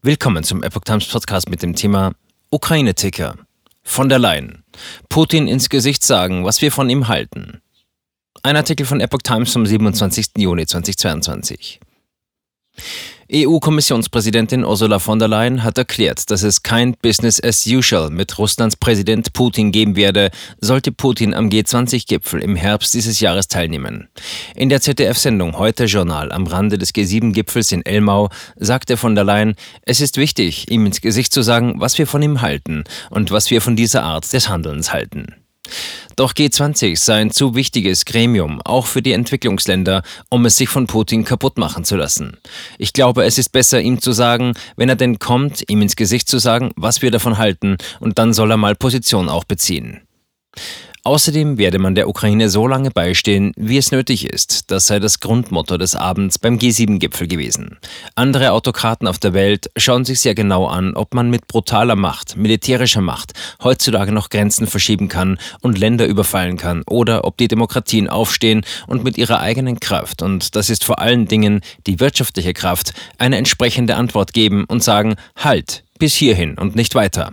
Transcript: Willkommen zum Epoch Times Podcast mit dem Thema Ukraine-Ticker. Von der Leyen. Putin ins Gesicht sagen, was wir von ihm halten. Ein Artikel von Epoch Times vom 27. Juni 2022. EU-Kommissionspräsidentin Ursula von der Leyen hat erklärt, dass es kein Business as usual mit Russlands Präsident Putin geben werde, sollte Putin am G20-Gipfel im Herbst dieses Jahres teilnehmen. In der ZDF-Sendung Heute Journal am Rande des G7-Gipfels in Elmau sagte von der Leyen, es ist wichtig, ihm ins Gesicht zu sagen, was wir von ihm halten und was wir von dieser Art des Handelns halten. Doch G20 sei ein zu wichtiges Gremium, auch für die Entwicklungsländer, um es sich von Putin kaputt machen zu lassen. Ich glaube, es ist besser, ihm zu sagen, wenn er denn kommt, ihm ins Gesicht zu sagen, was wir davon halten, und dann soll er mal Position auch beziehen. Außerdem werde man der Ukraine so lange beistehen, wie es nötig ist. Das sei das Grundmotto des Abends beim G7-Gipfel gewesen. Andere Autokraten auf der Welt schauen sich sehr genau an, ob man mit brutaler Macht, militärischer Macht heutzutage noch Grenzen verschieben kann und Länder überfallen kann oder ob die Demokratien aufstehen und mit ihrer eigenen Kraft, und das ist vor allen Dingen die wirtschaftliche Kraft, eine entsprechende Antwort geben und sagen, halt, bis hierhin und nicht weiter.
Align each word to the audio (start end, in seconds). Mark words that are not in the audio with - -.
Willkommen 0.00 0.44
zum 0.44 0.62
Epoch 0.62 0.82
Times 0.84 1.08
Podcast 1.08 1.50
mit 1.50 1.60
dem 1.60 1.74
Thema 1.74 2.12
Ukraine-Ticker. 2.50 3.34
Von 3.82 4.08
der 4.08 4.20
Leyen. 4.20 4.62
Putin 5.08 5.48
ins 5.48 5.68
Gesicht 5.68 6.04
sagen, 6.04 6.44
was 6.44 6.62
wir 6.62 6.70
von 6.70 6.88
ihm 6.88 7.08
halten. 7.08 7.60
Ein 8.44 8.54
Artikel 8.54 8.86
von 8.86 9.00
Epoch 9.00 9.22
Times 9.24 9.52
vom 9.52 9.66
27. 9.66 10.28
Juni 10.36 10.66
2022. 10.66 11.80
EU-Kommissionspräsidentin 13.30 14.64
Ursula 14.64 15.00
von 15.00 15.18
der 15.18 15.28
Leyen 15.28 15.62
hat 15.62 15.76
erklärt, 15.76 16.30
dass 16.30 16.42
es 16.42 16.62
kein 16.62 16.94
Business 17.02 17.42
as 17.42 17.66
usual 17.66 18.08
mit 18.08 18.38
Russlands 18.38 18.76
Präsident 18.76 19.34
Putin 19.34 19.70
geben 19.70 19.96
werde, 19.96 20.30
sollte 20.60 20.92
Putin 20.92 21.34
am 21.34 21.50
G20-Gipfel 21.50 22.40
im 22.40 22.56
Herbst 22.56 22.94
dieses 22.94 23.20
Jahres 23.20 23.48
teilnehmen. 23.48 24.08
In 24.58 24.70
der 24.70 24.80
ZDF-Sendung 24.80 25.56
Heute 25.56 25.84
Journal 25.84 26.32
am 26.32 26.48
Rande 26.48 26.78
des 26.78 26.92
G7-Gipfels 26.92 27.70
in 27.70 27.86
Elmau 27.86 28.28
sagte 28.56 28.96
von 28.96 29.14
der 29.14 29.22
Leyen, 29.22 29.54
es 29.82 30.00
ist 30.00 30.16
wichtig, 30.16 30.68
ihm 30.68 30.84
ins 30.84 31.00
Gesicht 31.00 31.32
zu 31.32 31.42
sagen, 31.42 31.74
was 31.76 31.96
wir 31.96 32.08
von 32.08 32.22
ihm 32.22 32.40
halten 32.40 32.82
und 33.10 33.30
was 33.30 33.52
wir 33.52 33.60
von 33.60 33.76
dieser 33.76 34.02
Art 34.02 34.32
des 34.32 34.48
Handelns 34.48 34.92
halten. 34.92 35.36
Doch 36.16 36.32
G20 36.32 36.98
sei 36.98 37.20
ein 37.20 37.30
zu 37.30 37.54
wichtiges 37.54 38.04
Gremium, 38.04 38.60
auch 38.62 38.86
für 38.86 39.00
die 39.00 39.12
Entwicklungsländer, 39.12 40.02
um 40.28 40.44
es 40.44 40.56
sich 40.56 40.68
von 40.68 40.88
Putin 40.88 41.22
kaputt 41.22 41.56
machen 41.56 41.84
zu 41.84 41.94
lassen. 41.94 42.36
Ich 42.78 42.92
glaube, 42.92 43.24
es 43.24 43.38
ist 43.38 43.52
besser, 43.52 43.80
ihm 43.80 44.00
zu 44.00 44.10
sagen, 44.10 44.54
wenn 44.74 44.88
er 44.88 44.96
denn 44.96 45.20
kommt, 45.20 45.70
ihm 45.70 45.82
ins 45.82 45.94
Gesicht 45.94 46.28
zu 46.28 46.40
sagen, 46.40 46.72
was 46.74 47.00
wir 47.00 47.12
davon 47.12 47.38
halten, 47.38 47.76
und 48.00 48.18
dann 48.18 48.32
soll 48.32 48.50
er 48.50 48.56
mal 48.56 48.74
Position 48.74 49.28
auch 49.28 49.44
beziehen. 49.44 50.00
Außerdem 51.04 51.58
werde 51.58 51.78
man 51.78 51.94
der 51.94 52.08
Ukraine 52.08 52.48
so 52.48 52.66
lange 52.66 52.90
beistehen, 52.90 53.52
wie 53.56 53.78
es 53.78 53.92
nötig 53.92 54.28
ist. 54.28 54.70
Das 54.70 54.86
sei 54.86 54.98
das 54.98 55.20
Grundmotto 55.20 55.78
des 55.78 55.94
Abends 55.94 56.38
beim 56.38 56.58
G7-Gipfel 56.58 57.28
gewesen. 57.28 57.78
Andere 58.14 58.52
Autokraten 58.52 59.06
auf 59.06 59.18
der 59.18 59.32
Welt 59.32 59.70
schauen 59.76 60.04
sich 60.04 60.20
sehr 60.20 60.34
genau 60.34 60.66
an, 60.66 60.94
ob 60.94 61.14
man 61.14 61.30
mit 61.30 61.46
brutaler 61.46 61.96
Macht, 61.96 62.36
militärischer 62.36 63.00
Macht 63.00 63.32
heutzutage 63.62 64.12
noch 64.12 64.28
Grenzen 64.28 64.66
verschieben 64.66 65.08
kann 65.08 65.38
und 65.60 65.78
Länder 65.78 66.06
überfallen 66.06 66.56
kann 66.56 66.82
oder 66.86 67.24
ob 67.24 67.36
die 67.36 67.48
Demokratien 67.48 68.08
aufstehen 68.08 68.64
und 68.86 69.04
mit 69.04 69.18
ihrer 69.18 69.40
eigenen 69.40 69.80
Kraft, 69.80 70.22
und 70.22 70.56
das 70.56 70.70
ist 70.70 70.84
vor 70.84 70.98
allen 70.98 71.26
Dingen 71.26 71.60
die 71.86 72.00
wirtschaftliche 72.00 72.52
Kraft, 72.52 72.92
eine 73.18 73.36
entsprechende 73.36 73.96
Antwort 73.96 74.32
geben 74.32 74.64
und 74.64 74.82
sagen, 74.82 75.16
halt, 75.36 75.84
bis 75.98 76.14
hierhin 76.14 76.56
und 76.58 76.76
nicht 76.76 76.94
weiter. 76.94 77.32